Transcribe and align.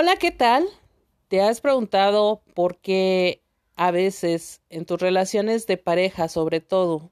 Hola, 0.00 0.14
¿qué 0.14 0.30
tal? 0.30 0.64
¿Te 1.26 1.40
has 1.42 1.60
preguntado 1.60 2.40
por 2.54 2.78
qué 2.78 3.42
a 3.74 3.90
veces 3.90 4.62
en 4.70 4.84
tus 4.84 5.00
relaciones 5.00 5.66
de 5.66 5.76
pareja, 5.76 6.28
sobre 6.28 6.60
todo, 6.60 7.10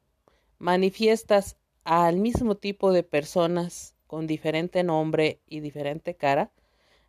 manifiestas 0.59 1.57
al 1.83 2.19
mismo 2.19 2.55
tipo 2.55 2.93
de 2.93 3.03
personas 3.03 3.97
con 4.07 4.29
diferente 4.29 4.85
nombre 4.85 5.41
y 5.49 5.59
diferente 5.59 6.15
cara? 6.15 6.53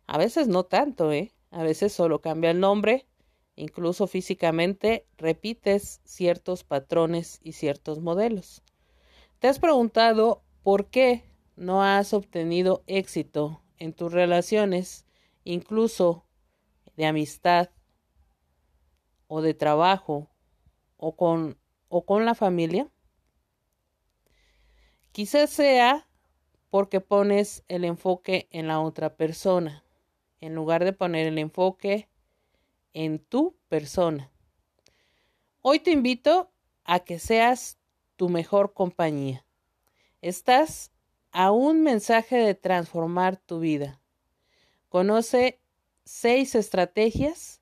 A 0.08 0.18
veces 0.18 0.48
no 0.48 0.64
tanto, 0.64 1.12
¿eh? 1.12 1.32
A 1.52 1.62
veces 1.62 1.92
solo 1.92 2.20
cambia 2.20 2.50
el 2.50 2.58
nombre, 2.58 3.06
incluso 3.54 4.08
físicamente 4.08 5.06
repites 5.16 6.00
ciertos 6.02 6.64
patrones 6.64 7.38
y 7.40 7.52
ciertos 7.52 8.00
modelos. 8.00 8.64
¿Te 9.38 9.46
has 9.46 9.60
preguntado 9.60 10.42
por 10.64 10.86
qué 10.86 11.22
no 11.54 11.84
has 11.84 12.14
obtenido 12.14 12.82
éxito 12.88 13.62
en 13.78 13.92
tus 13.92 14.12
relaciones 14.12 15.04
incluso 15.44 16.24
de 16.96 17.06
amistad 17.06 17.70
o 19.26 19.40
de 19.40 19.54
trabajo 19.54 20.30
o 20.96 21.16
con, 21.16 21.58
o 21.88 22.04
con 22.04 22.24
la 22.24 22.34
familia? 22.34 22.90
Quizás 25.12 25.50
sea 25.50 26.08
porque 26.70 27.00
pones 27.00 27.64
el 27.68 27.84
enfoque 27.84 28.48
en 28.50 28.68
la 28.68 28.80
otra 28.80 29.16
persona, 29.16 29.84
en 30.40 30.54
lugar 30.54 30.84
de 30.84 30.92
poner 30.92 31.26
el 31.26 31.38
enfoque 31.38 32.08
en 32.92 33.18
tu 33.18 33.56
persona. 33.68 34.30
Hoy 35.62 35.80
te 35.80 35.90
invito 35.90 36.50
a 36.84 37.00
que 37.00 37.18
seas 37.18 37.78
tu 38.16 38.28
mejor 38.28 38.74
compañía. 38.74 39.44
Estás 40.20 40.92
a 41.30 41.50
un 41.50 41.82
mensaje 41.82 42.36
de 42.36 42.54
transformar 42.54 43.36
tu 43.36 43.60
vida. 43.60 44.00
Conoce 44.88 45.60
seis 46.04 46.54
estrategias 46.54 47.60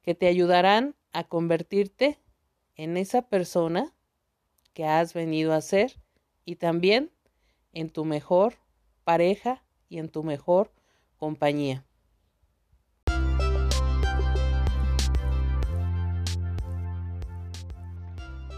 que 0.00 0.14
te 0.14 0.26
ayudarán 0.26 0.96
a 1.12 1.24
convertirte 1.24 2.18
en 2.76 2.96
esa 2.96 3.28
persona 3.28 3.92
que 4.72 4.86
has 4.86 5.12
venido 5.12 5.52
a 5.52 5.60
ser 5.60 6.00
y 6.46 6.56
también 6.56 7.10
en 7.72 7.90
tu 7.90 8.06
mejor 8.06 8.54
pareja 9.04 9.64
y 9.90 9.98
en 9.98 10.08
tu 10.08 10.22
mejor 10.22 10.72
compañía. 11.18 11.84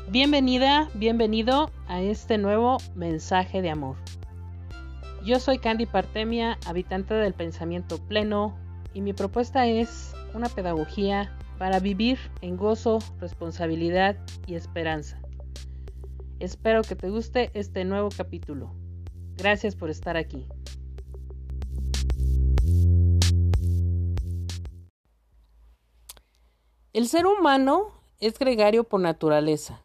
Bienvenida, 0.08 0.88
bienvenido 0.94 1.72
a 1.88 2.00
este 2.00 2.38
nuevo 2.38 2.78
mensaje 2.94 3.60
de 3.60 3.70
amor. 3.70 3.96
Yo 5.28 5.38
soy 5.40 5.58
Candy 5.58 5.84
Partemia, 5.84 6.58
habitante 6.64 7.12
del 7.12 7.34
pensamiento 7.34 7.98
pleno, 7.98 8.56
y 8.94 9.02
mi 9.02 9.12
propuesta 9.12 9.66
es 9.66 10.14
una 10.32 10.48
pedagogía 10.48 11.36
para 11.58 11.80
vivir 11.80 12.18
en 12.40 12.56
gozo, 12.56 12.98
responsabilidad 13.20 14.16
y 14.46 14.54
esperanza. 14.54 15.20
Espero 16.38 16.80
que 16.80 16.96
te 16.96 17.10
guste 17.10 17.50
este 17.52 17.84
nuevo 17.84 18.08
capítulo. 18.08 18.72
Gracias 19.36 19.76
por 19.76 19.90
estar 19.90 20.16
aquí. 20.16 20.46
El 26.94 27.06
ser 27.06 27.26
humano 27.26 27.88
es 28.18 28.38
gregario 28.38 28.84
por 28.84 29.00
naturaleza. 29.00 29.82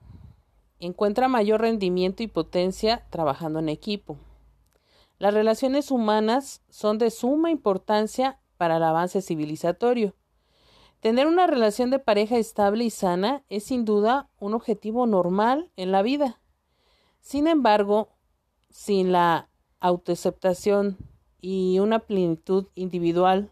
Encuentra 0.80 1.28
mayor 1.28 1.60
rendimiento 1.60 2.24
y 2.24 2.28
potencia 2.28 3.04
trabajando 3.10 3.60
en 3.60 3.68
equipo. 3.68 4.18
Las 5.20 5.34
relaciones 5.34 5.92
humanas 5.92 6.62
son 6.70 6.98
de 6.98 7.12
suma 7.12 7.52
importancia 7.52 8.40
para 8.58 8.78
el 8.78 8.84
avance 8.84 9.22
civilizatorio. 9.22 10.16
Tener 11.00 11.28
una 11.28 11.48
relación 11.48 11.90
de 11.90 12.00
pareja 12.00 12.38
estable 12.38 12.86
y 12.86 12.90
sana 12.90 13.44
es 13.50 13.66
sin 13.66 13.86
duda 13.86 14.30
un 14.40 14.54
objetivo 14.54 15.06
normal 15.06 15.70
en 15.76 15.92
la 15.92 16.02
vida. 16.02 16.42
Sin 17.20 17.48
embargo, 17.48 18.10
sin 18.70 19.12
la 19.12 19.50
autoaceptación 19.80 20.98
y 21.42 21.80
una 21.80 22.00
plenitud 22.00 22.68
individual, 22.74 23.52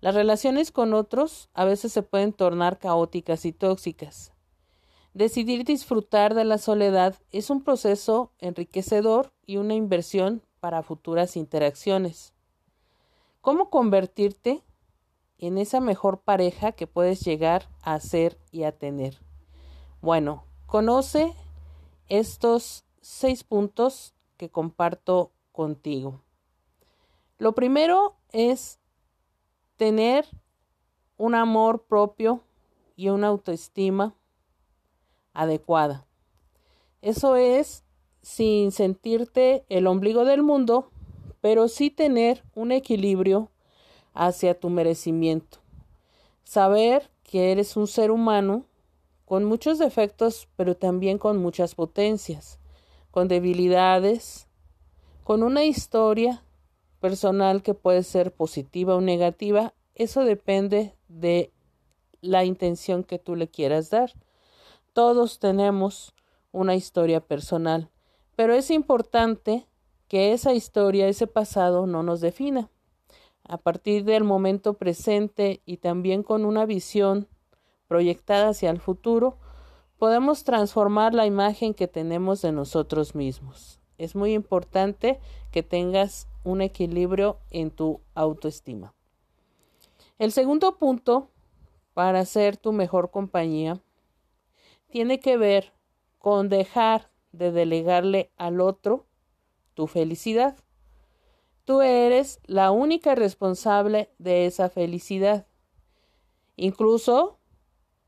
las 0.00 0.14
relaciones 0.14 0.72
con 0.72 0.94
otros 0.94 1.50
a 1.52 1.64
veces 1.64 1.92
se 1.92 2.02
pueden 2.02 2.32
tornar 2.32 2.78
caóticas 2.78 3.44
y 3.44 3.52
tóxicas. 3.52 4.32
Decidir 5.14 5.64
disfrutar 5.64 6.34
de 6.34 6.44
la 6.44 6.58
soledad 6.58 7.16
es 7.30 7.48
un 7.50 7.62
proceso 7.62 8.32
enriquecedor 8.38 9.32
y 9.46 9.56
una 9.56 9.74
inversión 9.74 10.42
para 10.66 10.82
futuras 10.82 11.36
interacciones. 11.36 12.34
¿Cómo 13.40 13.70
convertirte 13.70 14.64
en 15.38 15.58
esa 15.58 15.78
mejor 15.78 16.22
pareja 16.22 16.72
que 16.72 16.88
puedes 16.88 17.20
llegar 17.20 17.68
a 17.82 18.00
ser 18.00 18.36
y 18.50 18.64
a 18.64 18.76
tener? 18.76 19.16
Bueno, 20.00 20.42
conoce 20.66 21.32
estos 22.08 22.84
seis 23.00 23.44
puntos 23.44 24.16
que 24.36 24.50
comparto 24.50 25.30
contigo. 25.52 26.24
Lo 27.38 27.54
primero 27.54 28.16
es 28.32 28.80
tener 29.76 30.26
un 31.16 31.36
amor 31.36 31.84
propio 31.84 32.40
y 32.96 33.10
una 33.10 33.28
autoestima 33.28 34.16
adecuada. 35.32 36.08
Eso 37.02 37.36
es 37.36 37.84
sin 38.26 38.72
sentirte 38.72 39.64
el 39.68 39.86
ombligo 39.86 40.24
del 40.24 40.42
mundo, 40.42 40.90
pero 41.40 41.68
sí 41.68 41.90
tener 41.90 42.42
un 42.56 42.72
equilibrio 42.72 43.52
hacia 44.14 44.58
tu 44.58 44.68
merecimiento. 44.68 45.58
Saber 46.42 47.08
que 47.22 47.52
eres 47.52 47.76
un 47.76 47.86
ser 47.86 48.10
humano 48.10 48.64
con 49.26 49.44
muchos 49.44 49.78
defectos, 49.78 50.48
pero 50.56 50.76
también 50.76 51.18
con 51.18 51.36
muchas 51.36 51.76
potencias, 51.76 52.58
con 53.12 53.28
debilidades, 53.28 54.48
con 55.22 55.44
una 55.44 55.64
historia 55.64 56.42
personal 56.98 57.62
que 57.62 57.74
puede 57.74 58.02
ser 58.02 58.32
positiva 58.32 58.96
o 58.96 59.00
negativa. 59.00 59.72
Eso 59.94 60.24
depende 60.24 60.96
de 61.06 61.52
la 62.22 62.44
intención 62.44 63.04
que 63.04 63.20
tú 63.20 63.36
le 63.36 63.46
quieras 63.46 63.88
dar. 63.90 64.10
Todos 64.94 65.38
tenemos 65.38 66.12
una 66.50 66.74
historia 66.74 67.20
personal 67.20 67.88
pero 68.36 68.54
es 68.54 68.70
importante 68.70 69.66
que 70.08 70.32
esa 70.32 70.52
historia, 70.52 71.08
ese 71.08 71.26
pasado 71.26 71.86
no 71.86 72.02
nos 72.02 72.20
defina. 72.20 72.70
A 73.42 73.58
partir 73.58 74.04
del 74.04 74.24
momento 74.24 74.74
presente 74.74 75.62
y 75.64 75.78
también 75.78 76.22
con 76.22 76.44
una 76.44 76.66
visión 76.66 77.28
proyectada 77.88 78.50
hacia 78.50 78.70
el 78.70 78.80
futuro, 78.80 79.38
podemos 79.98 80.44
transformar 80.44 81.14
la 81.14 81.26
imagen 81.26 81.74
que 81.74 81.88
tenemos 81.88 82.42
de 82.42 82.52
nosotros 82.52 83.14
mismos. 83.14 83.80
Es 83.98 84.14
muy 84.14 84.34
importante 84.34 85.18
que 85.50 85.62
tengas 85.62 86.28
un 86.44 86.60
equilibrio 86.60 87.38
en 87.50 87.70
tu 87.70 88.00
autoestima. 88.14 88.92
El 90.18 90.32
segundo 90.32 90.76
punto 90.76 91.30
para 91.94 92.24
ser 92.26 92.56
tu 92.56 92.72
mejor 92.72 93.10
compañía 93.10 93.80
tiene 94.90 95.18
que 95.18 95.36
ver 95.36 95.72
con 96.18 96.48
dejar 96.48 97.10
de 97.36 97.52
delegarle 97.52 98.30
al 98.36 98.60
otro 98.60 99.06
tu 99.74 99.86
felicidad. 99.86 100.56
Tú 101.64 101.82
eres 101.82 102.40
la 102.44 102.70
única 102.70 103.14
responsable 103.14 104.10
de 104.18 104.46
esa 104.46 104.70
felicidad. 104.70 105.46
Incluso 106.56 107.38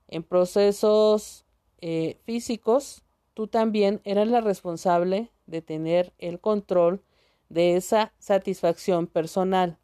en 0.06 0.22
procesos 0.22 1.44
eh, 1.80 2.18
físicos, 2.24 3.02
tú 3.34 3.46
también 3.46 4.00
eres 4.04 4.28
la 4.28 4.40
responsable 4.40 5.30
de 5.46 5.62
tener 5.62 6.12
el 6.18 6.40
control 6.40 7.02
de 7.48 7.76
esa 7.76 8.12
satisfacción 8.18 9.06
personal. 9.06 9.78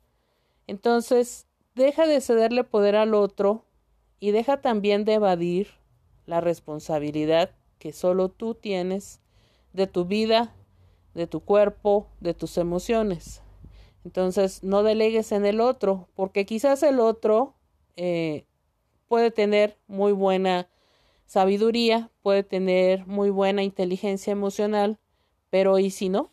Entonces, 0.66 1.46
deja 1.74 2.06
de 2.06 2.20
cederle 2.20 2.64
poder 2.64 2.96
al 2.96 3.14
otro 3.14 3.64
y 4.20 4.30
deja 4.30 4.60
también 4.60 5.04
de 5.04 5.14
evadir 5.14 5.68
la 6.26 6.40
responsabilidad 6.40 7.50
que 7.78 7.92
solo 7.92 8.30
tú 8.30 8.54
tienes 8.54 9.20
de 9.74 9.86
tu 9.86 10.06
vida, 10.06 10.54
de 11.14 11.26
tu 11.26 11.40
cuerpo, 11.40 12.08
de 12.20 12.32
tus 12.32 12.56
emociones. 12.56 13.42
Entonces, 14.04 14.62
no 14.62 14.82
delegues 14.82 15.32
en 15.32 15.44
el 15.44 15.60
otro, 15.60 16.08
porque 16.14 16.46
quizás 16.46 16.82
el 16.82 17.00
otro 17.00 17.54
eh, 17.96 18.46
puede 19.08 19.30
tener 19.30 19.76
muy 19.86 20.12
buena 20.12 20.68
sabiduría, 21.26 22.10
puede 22.22 22.42
tener 22.42 23.06
muy 23.06 23.30
buena 23.30 23.62
inteligencia 23.62 24.30
emocional, 24.30 24.98
pero 25.50 25.78
¿y 25.78 25.90
si 25.90 26.08
no? 26.08 26.30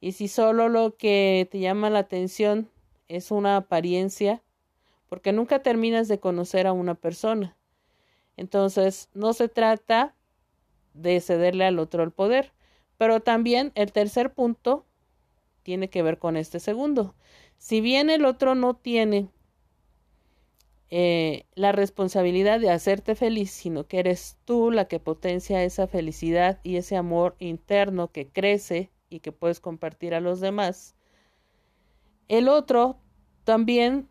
Y 0.00 0.12
si 0.12 0.28
solo 0.28 0.68
lo 0.68 0.96
que 0.96 1.48
te 1.50 1.58
llama 1.58 1.90
la 1.90 2.00
atención 2.00 2.70
es 3.08 3.30
una 3.30 3.56
apariencia, 3.56 4.42
porque 5.08 5.32
nunca 5.32 5.62
terminas 5.62 6.08
de 6.08 6.20
conocer 6.20 6.66
a 6.66 6.72
una 6.72 6.94
persona. 6.94 7.56
Entonces, 8.36 9.08
no 9.12 9.32
se 9.32 9.48
trata 9.48 10.14
de 11.02 11.20
cederle 11.20 11.64
al 11.64 11.78
otro 11.78 12.02
el 12.02 12.10
poder. 12.10 12.52
Pero 12.96 13.20
también 13.20 13.72
el 13.74 13.92
tercer 13.92 14.32
punto 14.32 14.86
tiene 15.62 15.88
que 15.90 16.02
ver 16.02 16.18
con 16.18 16.36
este 16.36 16.60
segundo. 16.60 17.14
Si 17.56 17.80
bien 17.80 18.10
el 18.10 18.24
otro 18.24 18.54
no 18.54 18.74
tiene 18.74 19.28
eh, 20.90 21.44
la 21.54 21.72
responsabilidad 21.72 22.60
de 22.60 22.70
hacerte 22.70 23.14
feliz, 23.14 23.50
sino 23.50 23.86
que 23.86 23.98
eres 23.98 24.38
tú 24.44 24.70
la 24.70 24.86
que 24.86 25.00
potencia 25.00 25.62
esa 25.62 25.86
felicidad 25.86 26.60
y 26.62 26.76
ese 26.76 26.96
amor 26.96 27.36
interno 27.38 28.10
que 28.10 28.28
crece 28.28 28.90
y 29.10 29.20
que 29.20 29.32
puedes 29.32 29.60
compartir 29.60 30.14
a 30.14 30.20
los 30.20 30.40
demás. 30.40 30.94
El 32.28 32.48
otro 32.48 32.98
también 33.44 34.08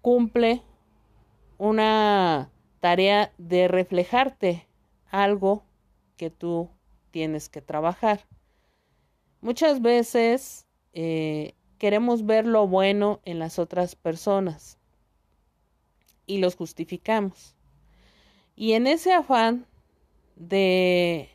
cumple 0.00 0.62
una 1.58 2.50
tarea 2.80 3.32
de 3.36 3.68
reflejarte 3.68 4.66
algo 5.10 5.64
que 6.18 6.28
tú 6.28 6.68
tienes 7.10 7.48
que 7.48 7.62
trabajar. 7.62 8.26
Muchas 9.40 9.80
veces 9.80 10.66
eh, 10.92 11.54
queremos 11.78 12.26
ver 12.26 12.44
lo 12.46 12.68
bueno 12.68 13.20
en 13.24 13.38
las 13.38 13.58
otras 13.58 13.94
personas 13.94 14.76
y 16.26 16.38
los 16.38 16.56
justificamos. 16.56 17.54
Y 18.54 18.72
en 18.72 18.86
ese 18.86 19.12
afán 19.12 19.66
de 20.36 21.30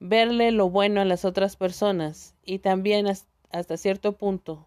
verle 0.00 0.50
lo 0.50 0.68
bueno 0.68 1.00
a 1.00 1.04
las 1.04 1.24
otras 1.24 1.56
personas 1.56 2.34
y 2.44 2.58
también 2.58 3.06
hasta 3.06 3.76
cierto 3.76 4.12
punto 4.16 4.66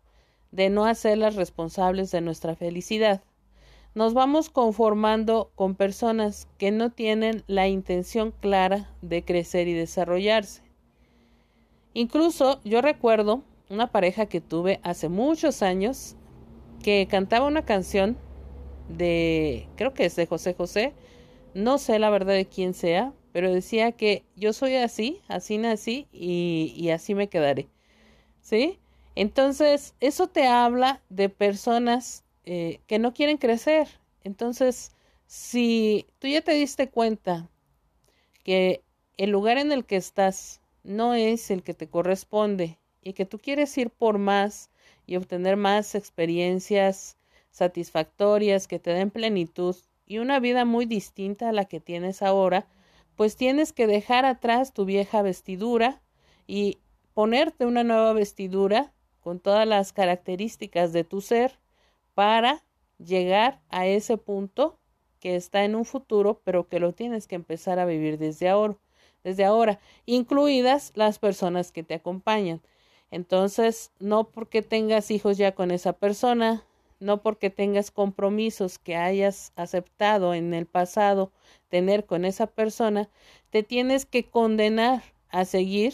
de 0.52 0.70
no 0.70 0.86
hacerlas 0.86 1.36
responsables 1.36 2.12
de 2.12 2.22
nuestra 2.22 2.56
felicidad, 2.56 3.22
nos 3.96 4.14
vamos 4.14 4.50
conformando 4.50 5.52
con 5.56 5.74
personas 5.74 6.50
que 6.58 6.70
no 6.72 6.92
tienen 6.92 7.44
la 7.48 7.70
intención 7.70 8.32
clara 8.32 8.92
de 9.02 9.24
crecer 9.24 9.70
y 9.70 9.74
desarrollarse. 9.74 10.62
Incluso 11.94 12.60
yo 12.66 12.82
recuerdo 12.82 13.42
una 13.70 13.88
pareja 13.88 14.26
que 14.26 14.42
tuve 14.42 14.82
hace 14.84 15.08
muchos 15.08 15.62
años 15.62 16.18
que 16.84 17.08
cantaba 17.10 17.48
una 17.48 17.64
canción 17.64 18.18
de, 18.90 19.70
creo 19.78 19.94
que 19.94 20.06
es 20.06 20.16
de 20.18 20.28
José 20.28 20.54
José, 20.54 20.94
no 21.54 21.78
sé 21.78 21.98
la 21.98 22.10
verdad 22.10 22.34
de 22.34 22.46
quién 22.46 22.74
sea, 22.74 23.14
pero 23.32 23.52
decía 23.52 23.94
que 23.94 24.26
yo 24.36 24.52
soy 24.52 24.76
así, 24.76 25.22
así 25.30 25.58
nací 25.58 26.08
y, 26.12 26.74
y 26.76 26.90
así 26.90 27.16
me 27.16 27.30
quedaré. 27.30 27.70
¿Sí? 28.42 28.78
Entonces, 29.16 29.96
eso 30.02 30.28
te 30.28 30.48
habla 30.48 31.02
de 31.10 31.30
personas 31.30 32.25
eh, 32.46 32.80
que 32.88 33.00
no 33.00 33.14
quieren 33.14 33.38
crecer. 33.38 33.88
Entonces, 34.24 34.92
si 35.28 36.06
tú 36.20 36.28
ya 36.28 36.42
te 36.42 36.54
diste 36.54 36.90
cuenta 36.90 37.50
que 38.44 38.82
el 39.18 39.32
lugar 39.32 39.58
en 39.58 39.72
el 39.72 39.86
que 39.86 39.96
estás 39.96 40.62
no 40.84 41.16
es 41.16 41.50
el 41.50 41.64
que 41.64 41.74
te 41.74 41.88
corresponde 41.88 42.78
y 43.02 43.14
que 43.14 43.26
tú 43.26 43.40
quieres 43.40 43.76
ir 43.78 43.90
por 43.90 44.20
más 44.20 44.70
y 45.08 45.16
obtener 45.16 45.58
más 45.58 45.96
experiencias 45.96 47.18
satisfactorias 47.50 48.68
que 48.68 48.80
te 48.80 48.92
den 48.92 49.10
plenitud 49.10 49.76
y 50.06 50.20
una 50.20 50.40
vida 50.40 50.66
muy 50.66 50.86
distinta 50.86 51.50
a 51.50 51.54
la 51.54 51.66
que 51.66 51.80
tienes 51.80 52.22
ahora, 52.22 52.68
pues 53.16 53.36
tienes 53.36 53.74
que 53.74 53.88
dejar 53.88 54.26
atrás 54.26 54.74
tu 54.74 54.86
vieja 54.86 55.22
vestidura 55.22 56.02
y 56.46 56.78
ponerte 57.14 57.66
una 57.66 57.84
nueva 57.84 58.14
vestidura 58.14 58.94
con 59.22 59.40
todas 59.40 59.68
las 59.68 59.94
características 59.94 60.94
de 60.94 61.04
tu 61.04 61.22
ser 61.22 61.58
para 62.16 62.64
llegar 62.98 63.62
a 63.70 63.86
ese 63.86 64.18
punto 64.18 64.80
que 65.20 65.36
está 65.36 65.64
en 65.64 65.76
un 65.76 65.86
futuro, 65.86 66.42
pero 66.44 66.68
que 66.68 66.80
lo 66.80 66.94
tienes 66.94 67.28
que 67.28 67.36
empezar 67.36 67.78
a 67.78 67.86
vivir 67.86 68.18
desde 68.18 68.50
ahora, 68.50 68.78
desde 69.24 69.46
ahora, 69.46 69.80
incluidas 70.06 70.92
las 70.96 71.20
personas 71.20 71.72
que 71.72 71.84
te 71.84 71.94
acompañan. 71.96 72.62
Entonces, 73.12 73.92
no 74.00 74.30
porque 74.30 74.62
tengas 74.62 75.12
hijos 75.12 75.38
ya 75.38 75.54
con 75.54 75.72
esa 75.72 75.94
persona, 75.94 76.64
no 77.00 77.22
porque 77.22 77.50
tengas 77.50 77.92
compromisos 77.92 78.80
que 78.80 78.96
hayas 78.96 79.52
aceptado 79.56 80.34
en 80.34 80.54
el 80.54 80.66
pasado 80.66 81.32
tener 81.70 82.06
con 82.06 82.26
esa 82.26 82.48
persona, 82.48 83.10
te 83.50 83.64
tienes 83.64 84.06
que 84.06 84.30
condenar 84.30 85.04
a 85.30 85.46
seguir 85.46 85.94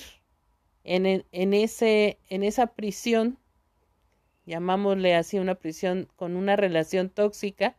en, 0.83 1.25
en, 1.31 1.53
ese, 1.53 2.17
en 2.29 2.43
esa 2.43 2.67
prisión, 2.67 3.37
llamámosle 4.45 5.15
así 5.15 5.39
una 5.39 5.55
prisión 5.55 6.07
con 6.15 6.35
una 6.35 6.55
relación 6.55 7.09
tóxica, 7.09 7.75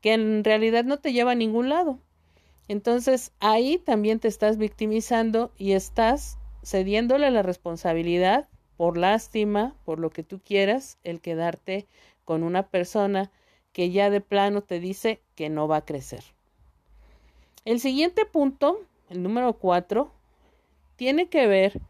que 0.00 0.14
en 0.14 0.44
realidad 0.44 0.84
no 0.84 0.98
te 0.98 1.12
lleva 1.12 1.32
a 1.32 1.36
ningún 1.36 1.68
lado. 1.68 1.98
Entonces 2.68 3.32
ahí 3.40 3.78
también 3.78 4.20
te 4.20 4.28
estás 4.28 4.56
victimizando 4.56 5.52
y 5.56 5.72
estás 5.72 6.38
cediéndole 6.64 7.30
la 7.30 7.42
responsabilidad 7.42 8.48
por 8.76 8.96
lástima, 8.96 9.74
por 9.84 9.98
lo 9.98 10.10
que 10.10 10.22
tú 10.22 10.40
quieras, 10.40 10.98
el 11.04 11.20
quedarte 11.20 11.86
con 12.24 12.42
una 12.42 12.66
persona 12.68 13.30
que 13.72 13.90
ya 13.90 14.10
de 14.10 14.20
plano 14.20 14.62
te 14.62 14.80
dice 14.80 15.20
que 15.34 15.48
no 15.48 15.68
va 15.68 15.78
a 15.78 15.84
crecer. 15.84 16.22
El 17.64 17.80
siguiente 17.80 18.26
punto, 18.26 18.80
el 19.08 19.22
número 19.22 19.52
cuatro, 19.54 20.12
tiene 20.96 21.28
que 21.28 21.46
ver 21.46 21.80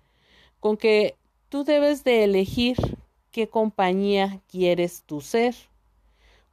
con 0.60 0.76
que 0.76 1.16
tú 1.48 1.64
debes 1.64 2.04
de 2.04 2.24
elegir 2.24 2.76
qué 3.32 3.48
compañía 3.48 4.40
quieres 4.46 5.02
tú 5.04 5.20
ser. 5.20 5.54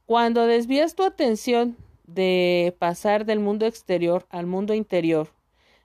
Cuando 0.06 0.46
desvías 0.46 0.96
tu 0.96 1.04
atención 1.04 1.76
de 2.06 2.74
pasar 2.80 3.24
del 3.24 3.38
mundo 3.38 3.66
exterior 3.66 4.26
al 4.30 4.46
mundo 4.46 4.74
interior, 4.74 5.28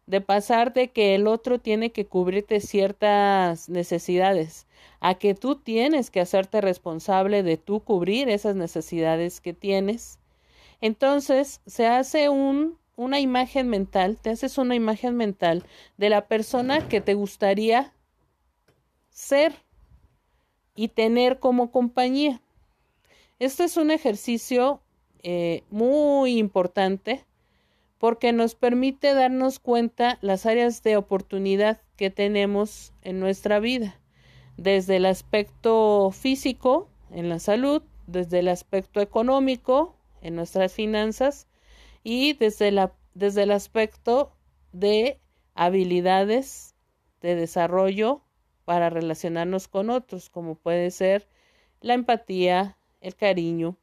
de 0.08 0.22
pasar 0.22 0.74
de 0.74 0.90
que 0.90 1.16
el 1.16 1.28
otro 1.28 1.60
tiene 1.60 1.92
que 1.92 2.06
cubrirte 2.08 2.60
ciertas 2.60 3.70
necesidades, 3.70 4.66
a 5.00 5.16
que 5.16 5.36
tú 5.36 5.56
tienes 5.56 6.10
que 6.10 6.22
hacerte 6.22 6.62
responsable 6.62 7.44
de 7.44 7.58
tú 7.58 7.82
cubrir 7.82 8.30
esas 8.30 8.56
necesidades 8.56 9.42
que 9.42 9.54
tienes, 9.54 10.20
entonces 10.82 11.62
se 11.66 11.88
hace 11.88 12.30
un, 12.30 12.78
una 12.96 13.20
imagen 13.20 13.68
mental, 13.68 14.18
te 14.22 14.32
haces 14.32 14.58
una 14.58 14.76
imagen 14.76 15.16
mental 15.16 15.64
de 15.98 16.10
la 16.10 16.28
persona 16.28 16.88
que 16.88 17.02
te 17.02 17.14
gustaría 17.14 17.94
ser 19.10 19.65
y 20.76 20.90
tener 20.90 21.40
como 21.40 21.72
compañía. 21.72 22.42
Esto 23.40 23.64
es 23.64 23.78
un 23.78 23.92
ejercicio 23.92 24.82
eh, 25.24 25.64
muy 25.70 26.38
importante 26.38 27.26
porque 27.98 28.34
nos 28.34 28.56
permite 28.56 29.14
darnos 29.14 29.60
cuenta 29.60 30.20
las 30.22 30.46
áreas 30.46 30.84
de 30.84 30.98
oportunidad 30.98 31.82
que 31.96 32.10
tenemos 32.10 32.94
en 33.02 33.20
nuestra 33.20 33.60
vida, 33.60 34.00
desde 34.58 34.98
el 34.98 35.06
aspecto 35.06 36.12
físico, 36.12 36.90
en 37.10 37.30
la 37.30 37.40
salud, 37.40 37.82
desde 38.06 38.40
el 38.40 38.50
aspecto 38.50 39.00
económico, 39.00 39.96
en 40.22 40.36
nuestras 40.36 40.74
finanzas, 40.74 41.48
y 42.04 42.34
desde, 42.34 42.72
la, 42.72 42.94
desde 43.14 43.44
el 43.44 43.52
aspecto 43.52 44.32
de 44.72 45.20
habilidades 45.56 46.76
de 47.22 47.36
desarrollo 47.36 48.22
para 48.66 48.90
relacionarnos 48.90 49.68
con 49.68 49.90
otros, 49.90 50.30
como 50.30 50.56
puede 50.56 50.92
ser 50.92 51.28
la 51.82 51.94
empatía, 51.94 52.78
el 53.00 53.16
cariño, 53.16 53.78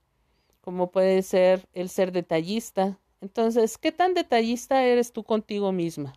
como 0.60 0.90
puede 0.90 1.22
ser 1.22 1.66
el 1.72 1.88
ser 1.88 2.12
detallista, 2.12 2.98
entonces, 3.22 3.78
¿qué 3.78 3.92
tan 3.92 4.14
detallista 4.14 4.84
eres 4.84 5.12
tú 5.12 5.22
contigo 5.22 5.70
misma? 5.70 6.12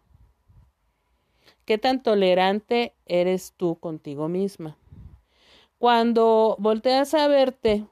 ¿Qué 1.63 1.77
tan 1.77 2.01
tolerante 2.01 2.95
eres 3.05 3.53
tú 3.55 3.77
contigo 3.79 4.27
misma? 4.27 4.75
Cuando 5.77 6.55
volteas 6.57 7.13
a 7.13 7.27
verte 7.27 7.85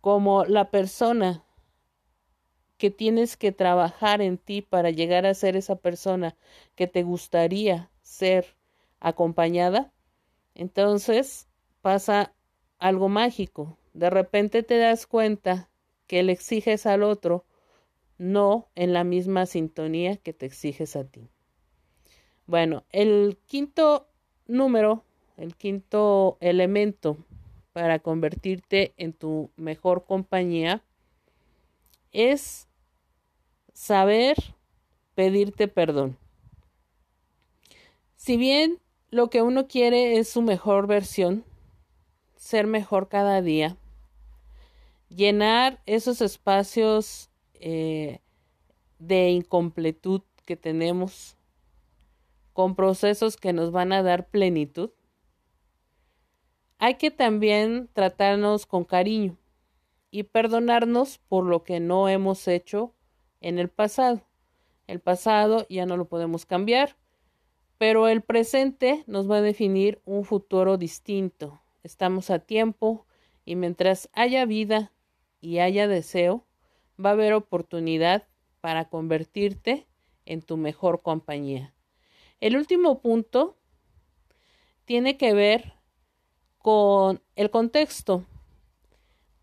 como 0.00 0.46
la 0.46 0.70
persona 0.70 1.44
que 2.78 2.90
tienes 2.90 3.36
que 3.36 3.52
trabajar 3.52 4.22
en 4.22 4.38
ti 4.38 4.62
para 4.62 4.90
llegar 4.90 5.26
a 5.26 5.34
ser 5.34 5.56
esa 5.56 5.76
persona 5.76 6.34
que 6.74 6.86
te 6.86 7.02
gustaría 7.02 7.90
ser 8.02 8.46
acompañada, 8.98 9.92
entonces 10.54 11.48
pasa 11.82 12.34
algo 12.78 13.08
mágico. 13.08 13.78
De 13.92 14.10
repente 14.10 14.62
te 14.62 14.78
das 14.78 15.06
cuenta 15.06 15.68
que 16.06 16.22
le 16.22 16.32
exiges 16.32 16.86
al 16.86 17.02
otro 17.02 17.44
no 18.18 18.68
en 18.74 18.92
la 18.92 19.04
misma 19.04 19.46
sintonía 19.46 20.16
que 20.16 20.32
te 20.32 20.46
exiges 20.46 20.96
a 20.96 21.04
ti. 21.04 21.28
Bueno, 22.46 22.84
el 22.90 23.38
quinto 23.46 24.06
número, 24.46 25.02
el 25.36 25.56
quinto 25.56 26.36
elemento 26.40 27.16
para 27.72 27.98
convertirte 27.98 28.94
en 28.96 29.12
tu 29.12 29.50
mejor 29.56 30.04
compañía 30.04 30.82
es 32.12 32.68
saber 33.72 34.36
pedirte 35.14 35.68
perdón. 35.68 36.16
Si 38.16 38.36
bien 38.36 38.78
lo 39.14 39.30
que 39.30 39.42
uno 39.42 39.68
quiere 39.68 40.18
es 40.18 40.28
su 40.28 40.42
mejor 40.42 40.88
versión, 40.88 41.44
ser 42.34 42.66
mejor 42.66 43.08
cada 43.08 43.42
día, 43.42 43.76
llenar 45.08 45.80
esos 45.86 46.20
espacios 46.20 47.30
eh, 47.54 48.18
de 48.98 49.30
incompletud 49.30 50.22
que 50.44 50.56
tenemos 50.56 51.36
con 52.52 52.74
procesos 52.74 53.36
que 53.36 53.52
nos 53.52 53.70
van 53.70 53.92
a 53.92 54.02
dar 54.02 54.26
plenitud, 54.26 54.90
hay 56.78 56.96
que 56.96 57.12
también 57.12 57.88
tratarnos 57.92 58.66
con 58.66 58.82
cariño 58.82 59.38
y 60.10 60.24
perdonarnos 60.24 61.18
por 61.18 61.44
lo 61.44 61.62
que 61.62 61.78
no 61.78 62.08
hemos 62.08 62.48
hecho 62.48 62.92
en 63.40 63.60
el 63.60 63.68
pasado. 63.68 64.26
El 64.88 64.98
pasado 64.98 65.68
ya 65.70 65.86
no 65.86 65.96
lo 65.96 66.06
podemos 66.08 66.46
cambiar, 66.46 66.96
pero 67.78 68.08
el 68.08 68.22
presente 68.22 69.04
nos 69.06 69.30
va 69.30 69.36
a 69.36 69.42
definir 69.42 70.00
un 70.04 70.24
futuro 70.24 70.76
distinto. 70.76 71.60
Estamos 71.82 72.30
a 72.30 72.38
tiempo 72.38 73.06
y 73.44 73.56
mientras 73.56 74.08
haya 74.12 74.44
vida 74.46 74.92
y 75.40 75.58
haya 75.58 75.88
deseo, 75.88 76.46
va 77.02 77.10
a 77.10 77.12
haber 77.12 77.32
oportunidad 77.34 78.26
para 78.60 78.88
convertirte 78.88 79.86
en 80.24 80.40
tu 80.40 80.56
mejor 80.56 81.02
compañía. 81.02 81.74
El 82.40 82.56
último 82.56 83.00
punto 83.00 83.56
tiene 84.84 85.16
que 85.16 85.34
ver 85.34 85.74
con 86.58 87.22
el 87.36 87.50
contexto. 87.50 88.24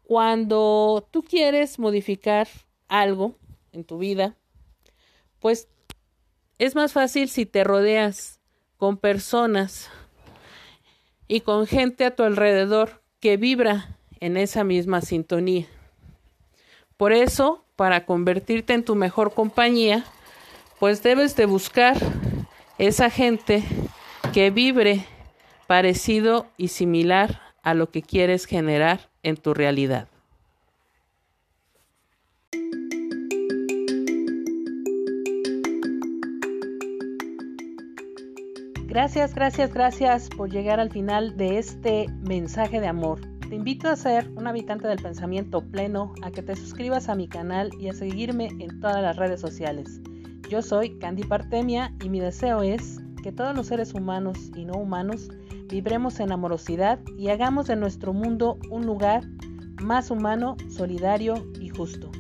Cuando 0.04 1.08
tú 1.12 1.24
quieres 1.24 1.80
modificar 1.80 2.48
algo 2.88 3.36
en 3.72 3.84
tu 3.84 3.98
vida, 4.00 4.36
pues 5.40 5.70
es 6.62 6.76
más 6.76 6.94
fácil 6.94 7.28
si 7.28 7.48
te 7.48 7.64
rodeas 7.64 8.40
con 8.78 8.98
personas 8.98 9.90
y 11.28 11.42
con 11.42 11.66
gente 11.66 12.06
a 12.06 12.16
tu 12.16 12.22
alrededor 12.22 13.02
que 13.20 13.36
vibra 13.36 13.98
en 14.20 14.38
esa 14.38 14.64
misma 14.64 15.02
sintonía. 15.02 15.66
Por 16.98 17.14
eso, 17.14 17.66
para 17.76 18.06
convertirte 18.06 18.74
en 18.74 18.86
tu 18.86 18.94
mejor 18.94 19.34
compañía, 19.34 20.06
pues 20.80 21.02
debes 21.02 21.36
de 21.36 21.48
buscar 21.48 21.98
esa 22.78 23.10
gente 23.10 23.64
que 24.32 24.52
vibre 24.52 25.04
parecido 25.66 26.46
y 26.58 26.68
similar 26.68 27.42
a 27.64 27.74
lo 27.74 27.90
que 27.90 28.04
quieres 28.04 28.46
generar 28.46 29.10
en 29.24 29.36
tu 29.36 29.56
realidad. 29.56 30.11
Gracias, 38.92 39.34
gracias, 39.34 39.74
gracias 39.74 40.28
por 40.28 40.52
llegar 40.52 40.82
al 40.82 40.92
final 40.92 41.38
de 41.38 41.58
este 41.58 42.08
mensaje 42.28 42.82
de 42.82 42.88
amor. 42.88 43.22
Te 43.48 43.56
invito 43.56 43.88
a 43.88 43.96
ser 43.96 44.30
un 44.36 44.48
habitante 44.48 44.86
del 44.86 45.02
pensamiento 45.02 45.62
pleno, 45.62 46.14
a 46.24 46.30
que 46.30 46.42
te 46.42 46.58
suscribas 46.58 47.08
a 47.08 47.16
mi 47.16 47.30
canal 47.30 47.72
y 47.80 47.88
a 47.88 47.94
seguirme 47.94 48.50
en 48.60 48.82
todas 48.82 49.02
las 49.02 49.16
redes 49.16 49.40
sociales. 49.40 50.02
Yo 50.50 50.62
soy 50.62 51.00
Candy 51.00 51.24
Partemia 51.24 51.94
y 52.04 52.10
mi 52.10 52.20
deseo 52.20 52.64
es 52.64 53.00
que 53.24 53.32
todos 53.32 53.56
los 53.56 53.68
seres 53.68 53.94
humanos 53.94 54.52
y 54.58 54.66
no 54.66 54.74
humanos 54.74 55.30
vibremos 55.70 56.20
en 56.20 56.34
amorosidad 56.34 57.00
y 57.18 57.30
hagamos 57.30 57.68
de 57.68 57.78
nuestro 57.78 58.12
mundo 58.12 58.60
un 58.70 58.86
lugar 58.86 59.24
más 59.82 60.12
humano, 60.12 60.58
solidario 60.68 61.36
y 61.62 61.70
justo. 61.70 62.12